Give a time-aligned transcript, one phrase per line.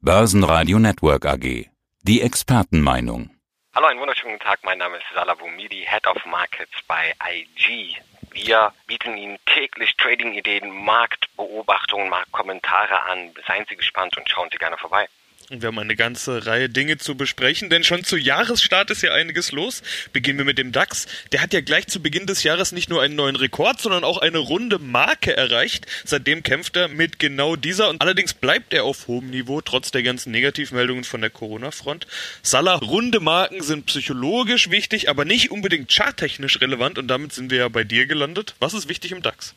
[0.00, 1.66] Börsenradio Network AG.
[2.02, 3.30] Die Expertenmeinung.
[3.74, 4.60] Hallo, einen wunderschönen guten Tag.
[4.62, 7.96] Mein Name ist Salah Boumidi, Head of Markets bei IG.
[8.30, 13.34] Wir bieten Ihnen täglich Trading-Ideen, Marktbeobachtungen, Marktkommentare an.
[13.48, 15.08] Seien Sie gespannt und schauen Sie gerne vorbei.
[15.50, 19.14] Und wir haben eine ganze Reihe Dinge zu besprechen, denn schon zu Jahresstart ist ja
[19.14, 19.82] einiges los.
[20.12, 21.06] Beginnen wir mit dem DAX.
[21.32, 24.18] Der hat ja gleich zu Beginn des Jahres nicht nur einen neuen Rekord, sondern auch
[24.18, 25.86] eine runde Marke erreicht.
[26.04, 30.02] Seitdem kämpft er mit genau dieser und allerdings bleibt er auf hohem Niveau, trotz der
[30.02, 32.06] ganzen Negativmeldungen von der Corona-Front.
[32.42, 37.58] Salah, runde Marken sind psychologisch wichtig, aber nicht unbedingt charttechnisch relevant und damit sind wir
[37.58, 38.54] ja bei dir gelandet.
[38.58, 39.54] Was ist wichtig im DAX?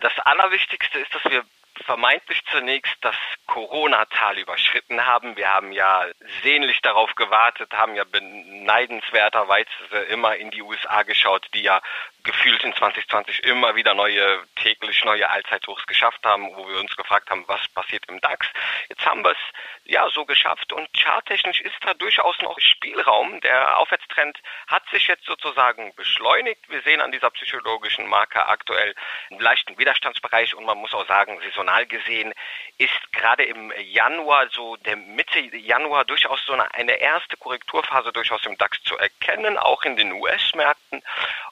[0.00, 1.44] Das Allerwichtigste ist, dass wir
[1.84, 3.16] vermeintlich zunächst das
[3.46, 5.36] Corona-Tal überschritten haben.
[5.36, 6.06] Wir haben ja
[6.42, 9.68] sehnlich darauf gewartet, haben ja beneidenswerterweise
[10.08, 11.80] immer in die USA geschaut, die ja
[12.22, 17.30] gefühlt in 2020 immer wieder neue, täglich neue Allzeithochs geschafft haben, wo wir uns gefragt
[17.30, 18.46] haben, was passiert im DAX.
[18.88, 19.38] Jetzt haben wir es
[19.84, 23.40] ja so geschafft und charttechnisch ist da durchaus noch Spielraum.
[23.40, 26.68] Der Aufwärtstrend hat sich jetzt sozusagen beschleunigt.
[26.68, 28.94] Wir sehen an dieser psychologischen Marke aktuell
[29.30, 32.34] einen leichten Widerstandsbereich und man muss auch sagen, saisonal gesehen
[32.78, 38.44] ist gerade im Januar, so der Mitte Januar durchaus so eine, eine erste Korrekturphase durchaus
[38.46, 41.02] im DAX zu erkennen, auch in den US-Märkten.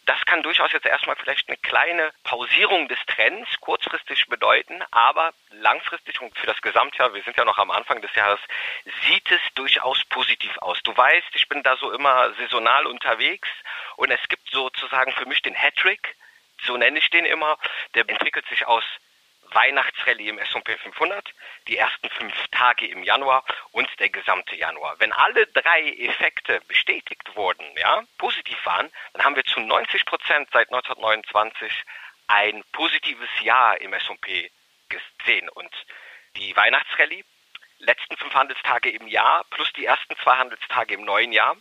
[0.07, 6.19] Das kann durchaus jetzt erstmal vielleicht eine kleine Pausierung des Trends kurzfristig bedeuten, aber langfristig
[6.23, 8.41] und für das Gesamtjahr, wir sind ja noch am Anfang des Jahres,
[9.07, 10.83] sieht es durchaus positiv aus.
[10.83, 13.51] Du weißt, ich bin da so immer saisonal unterwegs
[13.97, 16.17] und es gibt sozusagen für mich den Hattrick,
[16.65, 17.59] so nenne ich den immer,
[17.95, 18.85] der entwickelt sich aus
[19.53, 21.33] Weihnachtsrallye im S&P 500,
[21.67, 24.97] die ersten fünf Tage im Januar und der gesamte Januar.
[24.99, 30.49] Wenn alle drei Effekte bestätigt wurden, ja, positiv waren, dann haben wir zu 90 Prozent
[30.53, 31.85] seit 1929
[32.27, 34.51] ein positives Jahr im S&P
[34.89, 35.73] gesehen und
[36.37, 37.25] die Weihnachtsrallye
[37.79, 41.57] letzten fünf Handelstage im Jahr plus die ersten zwei Handelstage im neuen Jahr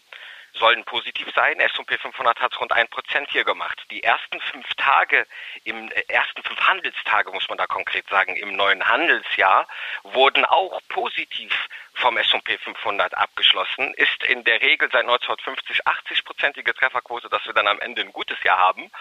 [0.59, 1.59] sollen positiv sein.
[1.59, 3.81] S&P 500 hat rund ein Prozent hier gemacht.
[3.92, 5.26] Die ersten fünf Tage,
[5.64, 9.67] im äh, ersten fünf Handelstage, muss man da konkret sagen, im neuen Handelsjahr,
[10.04, 11.54] wurden auch positiv
[11.93, 13.93] vom S&P 500 abgeschlossen.
[13.95, 18.42] Ist in der Regel seit 1950 80-prozentige Trefferquote, dass wir dann am Ende ein gutes
[18.43, 18.92] Jahr haben.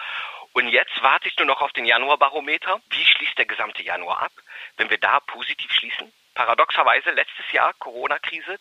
[0.53, 2.81] Und jetzt warte ich nur noch auf den Januarbarometer.
[2.91, 4.33] Wie schließt der gesamte Januar ab?
[4.77, 8.59] Wenn wir da positiv schließen, paradoxerweise letztes Jahr Corona-Krise,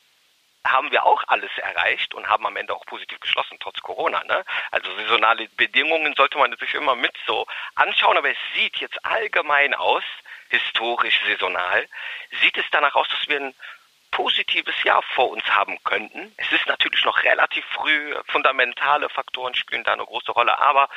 [0.65, 4.23] haben wir auch alles erreicht und haben am Ende auch positiv geschlossen, trotz Corona.
[4.25, 4.43] Ne?
[4.71, 7.45] Also saisonale Bedingungen sollte man sich immer mit so
[7.75, 10.03] anschauen, aber es sieht jetzt allgemein aus,
[10.49, 11.87] historisch saisonal,
[12.41, 13.55] sieht es danach aus, dass wir ein
[14.11, 16.33] positives Jahr vor uns haben könnten.
[16.37, 20.89] Es ist natürlich noch relativ früh, fundamentale Faktoren spielen da eine große Rolle, aber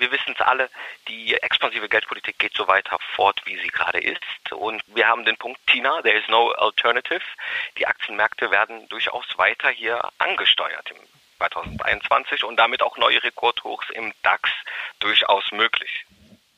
[0.00, 0.70] wir wissen es alle,
[1.08, 4.20] die expansive Geldpolitik geht so weiter fort, wie sie gerade ist.
[4.50, 7.22] Und wir haben den Punkt, Tina, there is no alternative.
[7.78, 10.96] Die Aktienmärkte werden durchaus weiter hier angesteuert im
[11.38, 14.50] 2021 und damit auch neue Rekordhochs im DAX
[14.98, 16.04] durchaus möglich.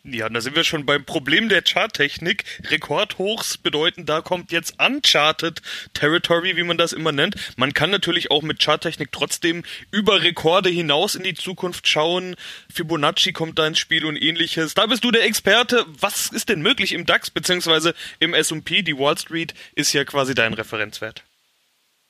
[0.05, 2.45] Ja, da sind wir schon beim Problem der Charttechnik.
[2.65, 5.63] Rekordhochs bedeuten, da kommt jetzt Uncharted
[5.95, 7.37] Territory, wie man das immer nennt.
[7.57, 12.35] Man kann natürlich auch mit Charttechnik trotzdem über Rekorde hinaus in die Zukunft schauen.
[12.69, 14.75] Fibonacci kommt da ins Spiel und ähnliches.
[14.75, 15.87] Da bist du der Experte.
[15.87, 18.83] Was ist denn möglich im DAX beziehungsweise im S&P?
[18.83, 21.23] Die Wall Street ist ja quasi dein Referenzwert.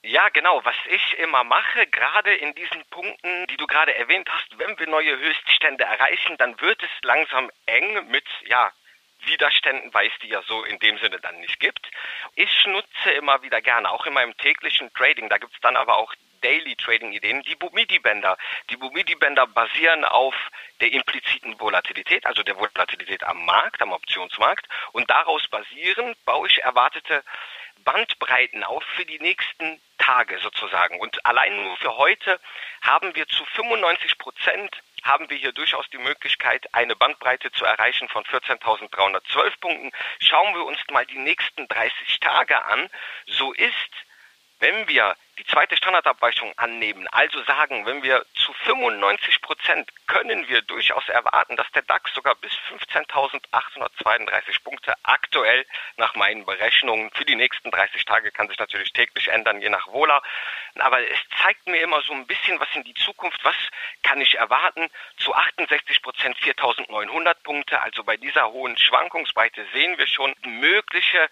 [0.05, 0.65] Ja, genau.
[0.65, 4.89] Was ich immer mache, gerade in diesen Punkten, die du gerade erwähnt hast, wenn wir
[4.89, 8.73] neue Höchststände erreichen, dann wird es langsam eng mit, ja,
[9.25, 11.89] Widerständen, weil es die ja so in dem Sinne dann nicht gibt.
[12.35, 15.97] Ich nutze immer wieder gerne, auch in meinem täglichen Trading, da gibt es dann aber
[15.97, 16.13] auch
[16.43, 18.37] Daily Trading Ideen, die Bumidi-Bänder.
[18.71, 20.35] Die Bumidi-Bänder basieren auf
[20.81, 24.67] der impliziten Volatilität, also der Volatilität am Markt, am Optionsmarkt.
[24.91, 27.23] Und daraus basieren baue ich erwartete
[27.85, 31.01] Bandbreiten auf für die nächsten Tage sozusagen.
[31.01, 32.41] Und allein nur für heute
[32.83, 38.09] haben wir zu 95 Prozent haben wir hier durchaus die Möglichkeit, eine Bandbreite zu erreichen
[38.09, 39.93] von 14.312 Punkten.
[40.21, 42.89] Schauen wir uns mal die nächsten 30 Tage an.
[43.27, 43.91] So ist
[44.63, 50.63] wenn wir die zweite Standardabweichung annehmen, also sagen, wenn wir zu 95 Prozent können wir
[50.63, 55.67] durchaus erwarten, dass der DAX sogar bis 15.832 Punkte aktuell
[55.97, 59.89] nach meinen Berechnungen für die nächsten 30 Tage kann sich natürlich täglich ändern, je nach
[59.89, 60.23] Wohler.
[60.79, 63.45] Aber es zeigt mir immer so ein bisschen was in die Zukunft.
[63.45, 63.57] Was
[64.05, 64.89] kann ich erwarten?
[65.17, 67.81] Zu 68 Prozent 4.900 Punkte.
[67.81, 71.29] Also bei dieser hohen Schwankungsbreite sehen wir schon mögliche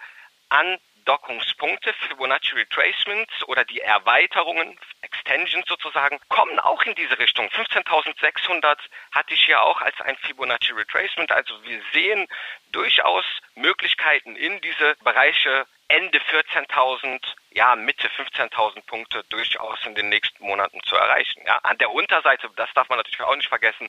[0.48, 7.48] an Dockungspunkte, Fibonacci Retracements oder die Erweiterungen, Extensions sozusagen, kommen auch in diese Richtung.
[7.48, 8.76] 15.600
[9.12, 11.32] hatte ich ja auch als ein Fibonacci Retracement.
[11.32, 12.26] Also wir sehen
[12.72, 13.24] durchaus
[13.54, 17.20] Möglichkeiten in diese Bereiche Ende 14.000,
[17.50, 21.42] ja, Mitte 15.000 Punkte durchaus in den nächsten Monaten zu erreichen.
[21.44, 21.58] Ja.
[21.64, 23.88] An der Unterseite, das darf man natürlich auch nicht vergessen,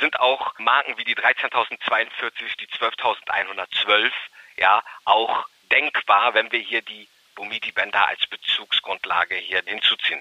[0.00, 4.10] sind auch Marken wie die 13.042, die 12.112,
[4.56, 10.20] ja, auch denkbar, wenn wir hier die Bumidi-Bänder als Bezugsgrundlage hier hinzuziehen.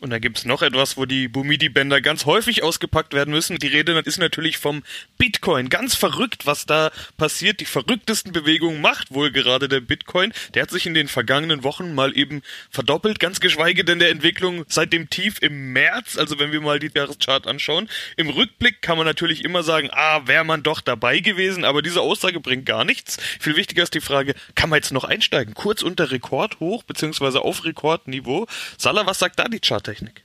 [0.00, 3.58] Und da gibt's noch etwas, wo die Bumidi-Bänder ganz häufig ausgepackt werden müssen.
[3.58, 4.84] Die Rede ist natürlich vom
[5.18, 5.70] Bitcoin.
[5.70, 7.58] Ganz verrückt, was da passiert.
[7.58, 10.32] Die verrücktesten Bewegungen macht wohl gerade der Bitcoin.
[10.54, 14.64] Der hat sich in den vergangenen Wochen mal eben verdoppelt, ganz geschweige denn der Entwicklung
[14.68, 16.16] seit dem Tief im März.
[16.16, 17.88] Also wenn wir mal die Jahreschart anschauen.
[18.16, 21.64] Im Rückblick kann man natürlich immer sagen, ah, wäre man doch dabei gewesen.
[21.64, 23.18] Aber diese Aussage bringt gar nichts.
[23.40, 25.54] Viel wichtiger ist die Frage, kann man jetzt noch einsteigen?
[25.54, 28.46] Kurz unter Rekord hoch, beziehungsweise auf Rekordniveau.
[28.76, 29.87] Salah, was sagt da die Chart?
[29.88, 30.22] Charttechnik?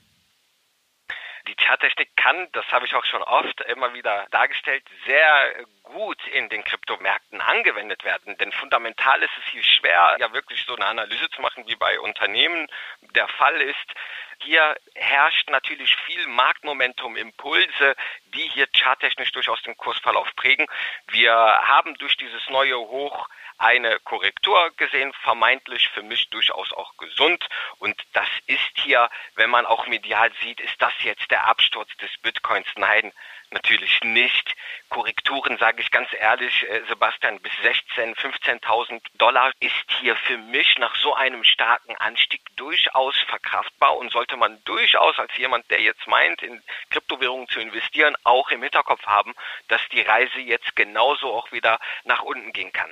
[1.64, 6.64] Charttechnik kann, das habe ich auch schon oft immer wieder dargestellt, sehr gut in den
[6.64, 8.38] Kryptomärkten angewendet werden.
[8.38, 12.00] Denn fundamental ist es hier schwer, ja wirklich so eine Analyse zu machen, wie bei
[12.00, 12.68] Unternehmen
[13.16, 13.94] der Fall ist.
[14.40, 17.96] Hier herrscht natürlich viel Marktmomentum, Impulse,
[18.26, 20.68] die hier charttechnisch durchaus den Kursverlauf prägen.
[21.08, 27.48] Wir haben durch dieses neue Hoch eine Korrektur gesehen, vermeintlich für mich durchaus auch gesund.
[27.80, 32.10] Und das ist hier, wenn man auch medial sieht, ist das jetzt der Absturz des
[32.24, 32.66] Bitcoins?
[32.78, 33.14] Nein,
[33.52, 34.56] natürlich nicht.
[34.90, 40.80] Korrekturen, sage ich ganz ehrlich, äh, Sebastian, bis 16, 15.000 Dollar ist hier für mich
[40.80, 46.08] nach so einem starken Anstieg durchaus verkraftbar und sollte man durchaus als jemand, der jetzt
[46.08, 49.36] meint, in Kryptowährungen zu investieren, auch im Hinterkopf haben,
[49.68, 52.92] dass die Reise jetzt genauso auch wieder nach unten gehen kann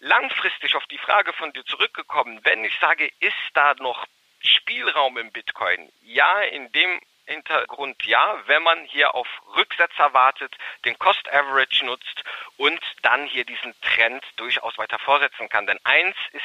[0.00, 4.06] langfristig auf die Frage von dir zurückgekommen, wenn ich sage, ist da noch
[4.42, 5.92] Spielraum im Bitcoin?
[6.00, 12.24] Ja, in dem Hintergrund ja, wenn man hier auf Rücksetzer wartet, den Cost Average nutzt
[12.56, 15.66] und dann hier diesen Trend durchaus weiter vorsetzen kann.
[15.66, 16.44] Denn eins ist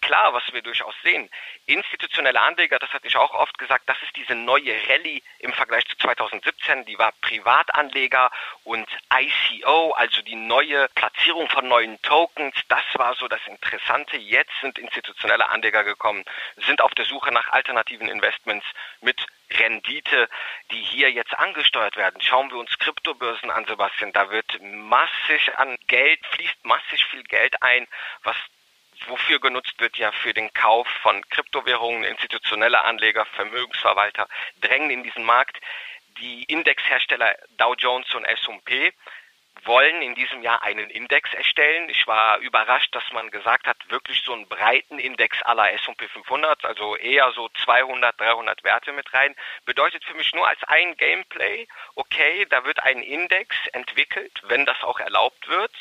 [0.00, 1.28] klar, was wir durchaus sehen.
[1.66, 5.84] Institutionelle Anleger, das hatte ich auch oft gesagt, das ist diese neue Rallye im Vergleich
[5.86, 8.30] zu 2017, die war Privatanleger
[8.64, 14.16] und ICO, also die neue Platzierung von neuen Tokens, das war so das Interessante.
[14.16, 16.24] Jetzt sind institutionelle Anleger gekommen,
[16.66, 18.66] sind auf der Suche nach alternativen Investments
[19.00, 20.28] mit Rendite,
[20.70, 22.20] die hier jetzt angesteuert werden.
[22.20, 24.12] Schauen wir uns Kryptobörsen an, Sebastian.
[24.12, 27.86] Da wird massig an Geld, fließt massig viel Geld ein,
[28.22, 28.36] was
[29.08, 34.28] wofür genutzt wird ja für den Kauf von Kryptowährungen, institutionelle Anleger, Vermögensverwalter
[34.60, 35.58] drängen in diesen Markt.
[36.18, 38.92] Die Indexhersteller Dow Jones und S&P
[39.64, 41.88] wollen in diesem Jahr einen Index erstellen.
[41.88, 46.64] Ich war überrascht, dass man gesagt hat, wirklich so einen breiten Index aller S&P 500,
[46.64, 49.34] also eher so 200, 300 Werte mit rein.
[49.64, 54.82] Bedeutet für mich nur als ein Gameplay, okay, da wird ein Index entwickelt, wenn das
[54.82, 55.72] auch erlaubt wird.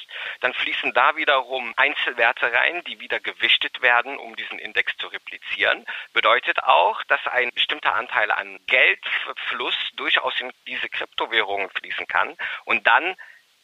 [0.42, 5.86] Dann fließen da wiederum Einzelwerte rein, die wieder gewichtet werden, um diesen Index zu replizieren.
[6.14, 12.36] Bedeutet auch, dass ein bestimmter Anteil an Geldfluss durchaus in diese Kryptowährungen fließen kann
[12.66, 13.16] und dann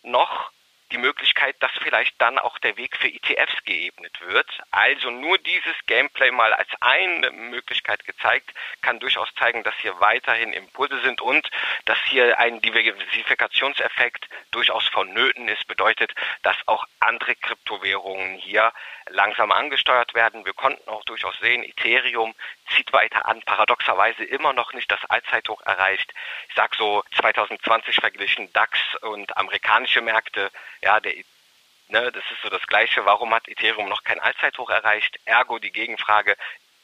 [0.03, 0.51] noch
[0.91, 4.47] die Möglichkeit, dass vielleicht dann auch der Weg für ETFs geebnet wird.
[4.71, 10.53] Also nur dieses Gameplay mal als eine Möglichkeit gezeigt, kann durchaus zeigen, dass hier weiterhin
[10.53, 11.49] Impulse sind und
[11.85, 16.13] dass hier ein Diversifikationseffekt durchaus vonnöten ist, bedeutet,
[16.43, 18.71] dass auch andere Kryptowährungen hier
[19.09, 20.45] langsam angesteuert werden.
[20.45, 22.33] Wir konnten auch durchaus sehen, Ethereum
[22.75, 26.13] zieht weiter an, paradoxerweise immer noch nicht das Allzeithoch erreicht.
[26.49, 30.51] Ich sag so 2020 verglichen DAX und amerikanische Märkte,
[30.83, 31.13] ja, der
[31.89, 33.05] Ne, das ist so das Gleiche.
[33.05, 35.19] Warum hat Ethereum noch kein Allzeithoch erreicht?
[35.25, 36.37] Ergo die Gegenfrage,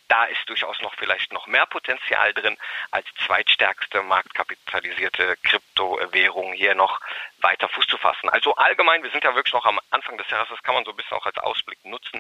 [0.10, 2.58] da ist durchaus noch vielleicht noch mehr Potenzial drin,
[2.92, 7.00] als zweitstärkste marktkapitalisierte Kryptowährung hier noch
[7.38, 8.30] weiter Fuß zu fassen.
[8.30, 10.92] Also allgemein, wir sind ja wirklich noch am Anfang des Jahres, das kann man so
[10.92, 12.20] ein bisschen auch als Ausblick nutzen.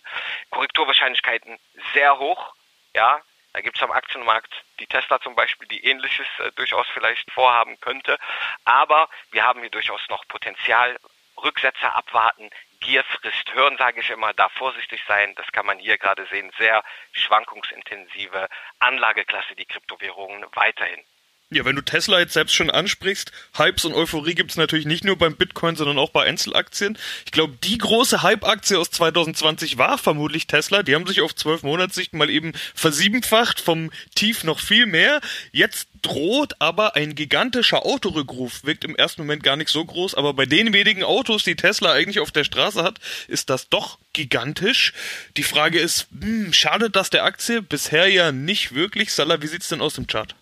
[0.51, 1.59] Korrekturwahrscheinlichkeiten
[1.93, 2.53] sehr hoch,
[2.95, 3.21] ja,
[3.53, 7.79] da gibt es am Aktienmarkt die Tesla zum Beispiel, die ähnliches äh, durchaus vielleicht vorhaben
[7.81, 8.17] könnte.
[8.65, 10.97] Aber wir haben hier durchaus noch Potenzial.
[11.43, 12.49] Rücksetzer abwarten,
[12.81, 15.35] Gier frisst Hören, sage ich immer, da vorsichtig sein.
[15.35, 16.51] Das kann man hier gerade sehen.
[16.57, 18.47] Sehr schwankungsintensive
[18.79, 21.03] Anlageklasse, die Kryptowährungen weiterhin.
[21.51, 25.17] Ja, wenn du Tesla jetzt selbst schon ansprichst, Hypes und Euphorie gibt's natürlich nicht nur
[25.17, 26.95] beim Bitcoin, sondern auch bei Einzelaktien.
[27.25, 30.83] Ich glaube, die große Hype-Aktie aus 2020 war vermutlich Tesla.
[30.83, 35.21] Die haben sich auf zwölf Monatssicht mal eben versiebenfacht, vom Tief noch viel mehr.
[35.51, 38.63] Jetzt droht aber ein gigantischer Autorückruf.
[38.63, 41.93] Wirkt im ersten Moment gar nicht so groß, aber bei den wenigen Autos, die Tesla
[41.93, 44.93] eigentlich auf der Straße hat, ist das doch gigantisch.
[45.35, 47.63] Die Frage ist, hm, schadet das der Aktie?
[47.63, 49.11] Bisher ja nicht wirklich.
[49.11, 50.35] Salah, wie sieht's denn aus im Chart?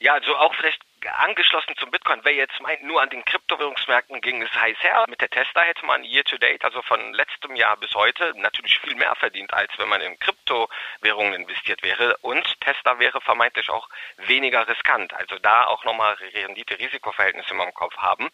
[0.00, 0.82] Ja, also auch vielleicht
[1.18, 2.20] angeschlossen zum Bitcoin.
[2.24, 5.04] Wer jetzt meint, nur an den Kryptowährungsmärkten ging es heiß her.
[5.08, 8.78] Mit der Tesla hätte man year to date, also von letztem Jahr bis heute, natürlich
[8.80, 12.16] viel mehr verdient, als wenn man in Kryptowährungen investiert wäre.
[12.18, 15.14] Und Tesla wäre vermeintlich auch weniger riskant.
[15.14, 18.30] Also da auch nochmal Rendite-Risikoverhältnisse im Kopf haben.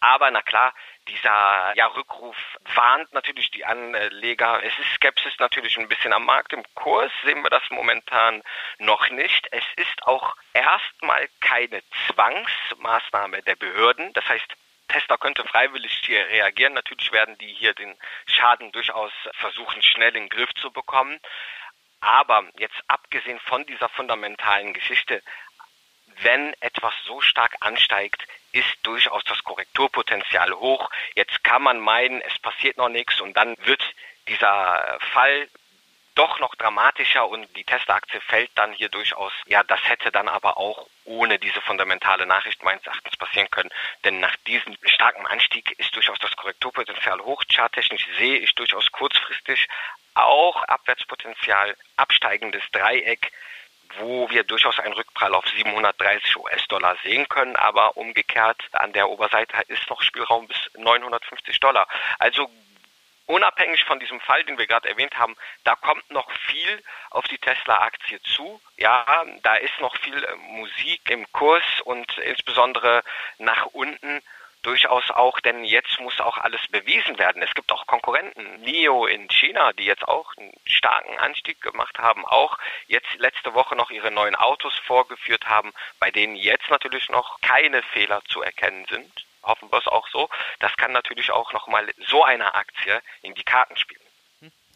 [0.00, 0.72] Aber na klar,
[1.08, 2.36] dieser ja, Rückruf
[2.74, 4.62] warnt natürlich die Anleger.
[4.62, 6.52] Es ist Skepsis natürlich ein bisschen am Markt.
[6.52, 8.42] Im Kurs sehen wir das momentan
[8.78, 9.48] noch nicht.
[9.50, 14.12] Es ist auch erstmal keine Zwangsmaßnahme der Behörden.
[14.12, 14.46] Das heißt,
[14.88, 16.74] Tesla könnte freiwillig hier reagieren.
[16.74, 17.96] Natürlich werden die hier den
[18.26, 21.20] Schaden durchaus versuchen, schnell in den Griff zu bekommen.
[22.00, 25.22] Aber jetzt abgesehen von dieser fundamentalen Geschichte,
[26.22, 30.90] wenn etwas so stark ansteigt, ist durchaus das Korrekturpotenzial hoch.
[31.14, 33.82] Jetzt kann man meinen, es passiert noch nichts und dann wird
[34.26, 35.48] dieser Fall
[36.18, 39.32] doch noch dramatischer und die Tesla-Aktie fällt dann hier durchaus.
[39.46, 43.70] Ja, das hätte dann aber auch ohne diese fundamentale Nachricht meines Erachtens passieren können.
[44.04, 47.44] Denn nach diesem starken Anstieg ist durchaus das Korrekturpotenzial hoch.
[47.48, 49.68] Charttechnisch sehe ich durchaus kurzfristig
[50.14, 53.30] auch Abwärtspotenzial, absteigendes Dreieck
[53.96, 59.56] wo wir durchaus einen Rückprall auf 730 US-Dollar sehen können, aber umgekehrt an der Oberseite
[59.68, 61.88] ist noch Spielraum bis 950 Dollar.
[62.18, 62.50] Also
[63.26, 67.38] unabhängig von diesem Fall, den wir gerade erwähnt haben, da kommt noch viel auf die
[67.38, 68.60] Tesla-Aktie zu.
[68.76, 73.02] Ja, da ist noch viel Musik im Kurs und insbesondere
[73.38, 74.22] nach unten
[74.62, 77.42] durchaus auch, denn jetzt muss auch alles bewiesen werden.
[77.42, 82.24] Es gibt auch Konkurrenten, NIO in China, die jetzt auch einen starken Anstieg gemacht haben,
[82.24, 87.40] auch jetzt letzte Woche noch ihre neuen Autos vorgeführt haben, bei denen jetzt natürlich noch
[87.40, 89.26] keine Fehler zu erkennen sind.
[89.42, 90.28] Hoffen wir es auch so.
[90.58, 94.07] Das kann natürlich auch nochmal so einer Aktie in die Karten spielen.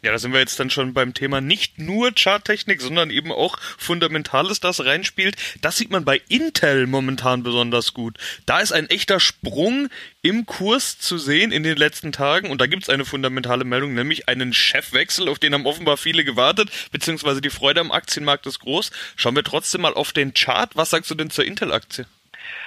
[0.03, 3.57] Ja, da sind wir jetzt dann schon beim Thema nicht nur Charttechnik, sondern eben auch
[3.77, 5.37] Fundamentales, das reinspielt.
[5.61, 8.17] Das sieht man bei Intel momentan besonders gut.
[8.45, 9.87] Da ist ein echter Sprung
[10.21, 14.27] im Kurs zu sehen in den letzten Tagen und da gibt's eine fundamentale Meldung, nämlich
[14.27, 18.91] einen Chefwechsel, auf den haben offenbar viele gewartet, beziehungsweise die Freude am Aktienmarkt ist groß.
[19.15, 20.75] Schauen wir trotzdem mal auf den Chart.
[20.75, 22.05] Was sagst du denn zur Intel-Aktie?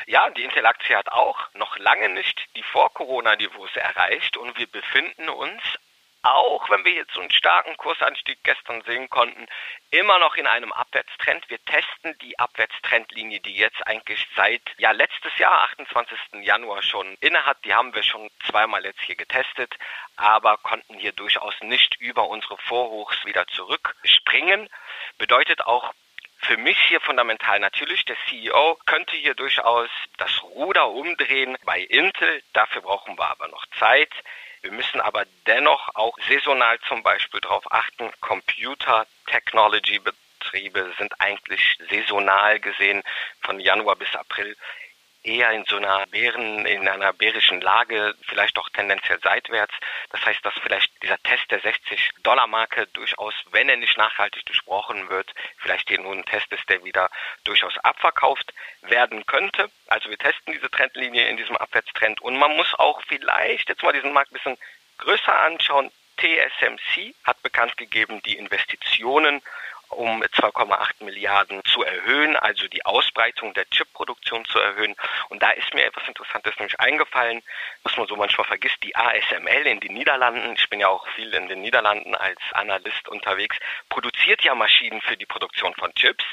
[0.07, 5.61] Ja, die Intel-Aktie hat auch noch lange nicht die Vor-Corona-Niveaus erreicht und wir befinden uns
[6.35, 9.47] auch wenn wir jetzt so einen starken Kursanstieg gestern sehen konnten,
[9.91, 11.49] immer noch in einem Abwärtstrend.
[11.49, 16.19] Wir testen die Abwärtstrendlinie, die jetzt eigentlich seit ja letztes Jahr, 28.
[16.43, 17.65] Januar schon innehat.
[17.65, 19.77] Die haben wir schon zweimal jetzt hier getestet,
[20.17, 24.69] aber konnten hier durchaus nicht über unsere Vorhochs wieder zurückspringen.
[25.19, 25.93] Bedeutet auch
[26.39, 32.43] für mich hier fundamental natürlich, der CEO könnte hier durchaus das Ruder umdrehen bei Intel.
[32.53, 34.13] Dafür brauchen wir aber noch Zeit.
[34.67, 41.79] Wir müssen aber dennoch auch saisonal zum Beispiel darauf achten, Computer Technology Betriebe sind eigentlich
[41.89, 43.05] saisonal gesehen
[43.43, 44.57] von Januar bis April
[45.27, 49.75] eher in so einer Bären, in einer bärischen Lage, vielleicht auch tendenziell seitwärts.
[50.11, 55.35] Das heißt, dass vielleicht dieser Test der 60-Dollar-Marke durchaus, wenn er nicht nachhaltig durchbrochen wird,
[55.59, 57.11] vielleicht hier nur ein Test ist, der wieder
[57.45, 59.71] durchaus abverkauft werden könnte.
[59.89, 63.93] Also wir testen diese Trendlinie in diesem Abwärtstrend und man muss auch vielleicht jetzt mal
[63.93, 64.59] diesen Markt ein bisschen
[64.99, 65.91] größer anschauen.
[66.19, 69.43] TSMC hat bekannt gegeben, die Investitionen
[69.89, 74.95] um 2,8 Milliarden zu erhöhen, also die Ausbreitung der Chipproduktion zu erhöhen.
[75.29, 77.43] Und da ist mir etwas Interessantes nämlich eingefallen,
[77.83, 81.33] was man so manchmal vergisst, die ASML in den Niederlanden, ich bin ja auch viel
[81.35, 83.57] in den Niederlanden als Analyst unterwegs,
[83.89, 86.25] produziert ja Maschinen für die Produktion von Chips.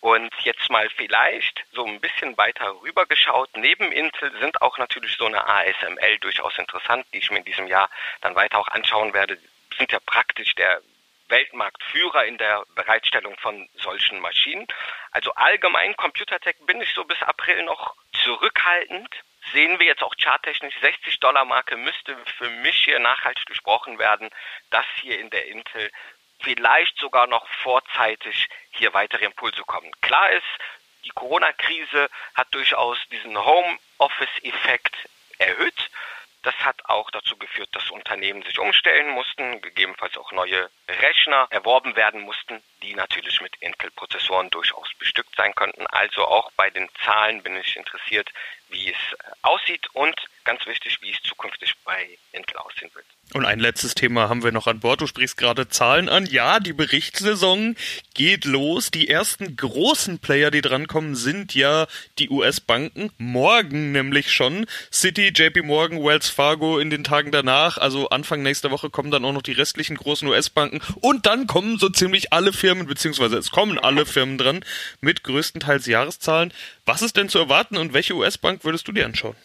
[0.00, 5.26] Und jetzt mal vielleicht so ein bisschen weiter rübergeschaut, neben Intel sind auch natürlich so
[5.26, 7.88] eine ASML durchaus interessant, die ich mir in diesem Jahr
[8.20, 9.38] dann weiter auch anschauen werde
[9.76, 10.80] sind ja praktisch der
[11.28, 14.66] Weltmarktführer in der Bereitstellung von solchen Maschinen.
[15.10, 19.08] Also allgemein Computertech bin ich so bis April noch zurückhaltend.
[19.52, 24.30] Sehen wir jetzt auch charttechnisch 60 Dollar Marke müsste für mich hier nachhaltig gesprochen werden,
[24.70, 25.90] dass hier in der Intel
[26.40, 29.90] vielleicht sogar noch vorzeitig hier weitere Impulse kommen.
[30.00, 30.44] Klar ist,
[31.04, 34.94] die Corona-Krise hat durchaus diesen Home-Office-Effekt
[35.38, 35.90] erhöht.
[36.44, 41.96] Das hat auch dazu geführt, dass Unternehmen sich umstellen mussten, gegebenenfalls auch neue Rechner erworben
[41.96, 45.86] werden mussten, die natürlich mit Intel-Prozessoren durchaus bestückt sein könnten.
[45.88, 48.30] Also auch bei den Zahlen bin ich interessiert,
[48.68, 50.14] wie es äh, aussieht und
[50.44, 53.06] ganz wichtig, wie es zukünftig bei Intel aussehen wird.
[53.32, 55.00] Und ein letztes Thema haben wir noch an Bord.
[55.00, 56.26] Du sprichst gerade Zahlen an.
[56.26, 57.74] Ja, die Berichtssaison
[58.12, 58.90] geht los.
[58.90, 61.86] Die ersten großen Player, die drankommen, sind ja
[62.18, 63.10] die US-Banken.
[63.16, 64.66] Morgen nämlich schon.
[64.92, 67.78] City, JP Morgan, Wells Fargo in den Tagen danach.
[67.78, 70.82] Also Anfang nächster Woche kommen dann auch noch die restlichen großen US-Banken.
[71.00, 74.64] Und dann kommen so ziemlich alle Firmen, beziehungsweise es kommen kommen alle Firmen dran
[75.00, 76.52] mit größtenteils Jahreszahlen.
[76.84, 79.36] Was ist denn zu erwarten und welche US-Bank würdest du dir anschauen?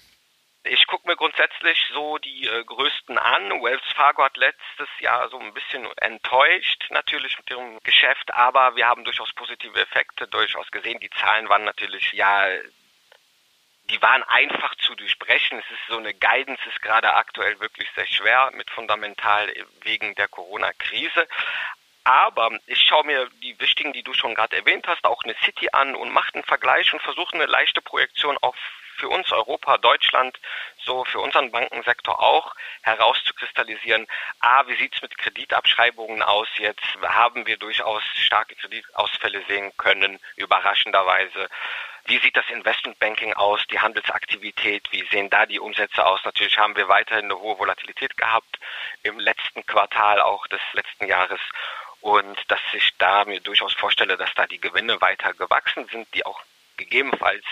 [0.65, 3.49] Ich gucke mir grundsätzlich so die äh, größten an.
[3.63, 8.87] Wells Fargo hat letztes Jahr so ein bisschen enttäuscht natürlich mit ihrem Geschäft, aber wir
[8.87, 10.99] haben durchaus positive Effekte durchaus gesehen.
[10.99, 12.45] Die Zahlen waren natürlich ja
[13.89, 15.59] die waren einfach zu durchbrechen.
[15.59, 20.27] Es ist so eine Guidance ist gerade aktuell wirklich sehr schwer mit fundamental wegen der
[20.27, 21.27] Corona-Krise.
[22.03, 25.69] Aber ich schaue mir die wichtigen, die du schon gerade erwähnt hast, auch eine City
[25.71, 28.55] an und mache einen Vergleich und versuche eine leichte Projektion auf
[28.99, 30.37] für uns Europa, Deutschland,
[30.83, 34.05] so für unseren Bankensektor auch herauszukristallisieren.
[34.39, 36.83] A, wie sieht es mit Kreditabschreibungen aus jetzt?
[37.01, 41.49] Haben wir durchaus starke Kreditausfälle sehen können, überraschenderweise.
[42.05, 44.91] Wie sieht das Investmentbanking aus, die Handelsaktivität?
[44.91, 46.19] Wie sehen da die Umsätze aus?
[46.25, 48.59] Natürlich haben wir weiterhin eine hohe Volatilität gehabt
[49.03, 51.39] im letzten Quartal auch des letzten Jahres
[52.01, 56.25] und dass ich da mir durchaus vorstelle, dass da die Gewinne weiter gewachsen sind, die
[56.25, 56.41] auch
[56.77, 57.45] gegebenenfalls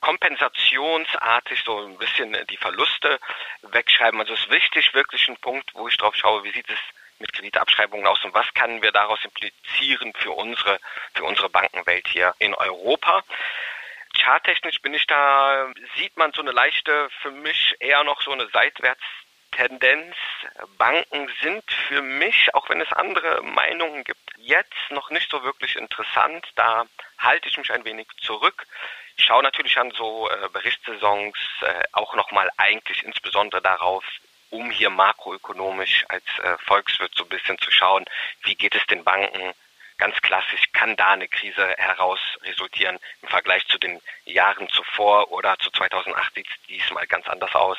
[0.00, 3.18] kompensationsartig so ein bisschen die Verluste
[3.62, 4.20] wegschreiben.
[4.20, 6.78] Also es ist wichtig, wirklich ein Punkt, wo ich drauf schaue, wie sieht es
[7.18, 10.80] mit Kreditabschreibungen aus und was können wir daraus implizieren für unsere,
[11.14, 13.22] für unsere Bankenwelt hier in Europa.
[14.18, 18.48] Charttechnisch bin ich da, sieht man so eine leichte, für mich eher noch so eine
[19.52, 20.16] Seitwärtstendenz.
[20.78, 25.76] Banken sind für mich, auch wenn es andere Meinungen gibt, jetzt noch nicht so wirklich
[25.76, 26.46] interessant.
[26.56, 26.86] Da
[27.18, 28.66] halte ich mich ein wenig zurück.
[29.16, 34.04] Ich schaue natürlich an so äh, Berichtssaisons äh, auch nochmal eigentlich insbesondere darauf,
[34.50, 38.04] um hier makroökonomisch als äh, Volkswirt so ein bisschen zu schauen,
[38.42, 39.52] wie geht es den Banken
[39.98, 45.58] ganz klassisch, kann da eine Krise heraus resultieren im Vergleich zu den Jahren zuvor oder
[45.58, 47.78] zu 2008 sieht es diesmal ganz anders aus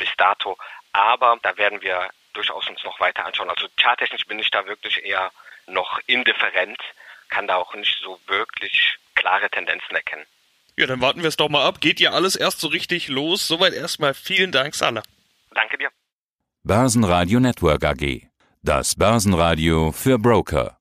[0.00, 0.56] bis dato.
[0.92, 3.50] Aber da werden wir durchaus uns noch weiter anschauen.
[3.50, 5.30] Also charttechnisch bin ich da wirklich eher
[5.66, 6.78] noch indifferent,
[7.28, 10.26] kann da auch nicht so wirklich klare Tendenzen erkennen.
[10.76, 11.80] Ja, dann warten wir es doch mal ab.
[11.80, 13.46] Geht ja alles erst so richtig los.
[13.46, 15.02] Soweit erstmal vielen Dank, Salah.
[15.50, 15.90] Danke dir.
[16.62, 18.28] Börsenradio Network AG.
[18.62, 20.79] Das Börsenradio für Broker.